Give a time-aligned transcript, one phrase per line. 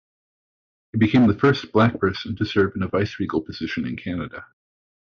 [0.93, 4.47] He became the first black person to serve in a viceregal position in Canada.